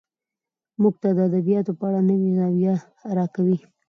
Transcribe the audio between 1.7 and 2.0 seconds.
په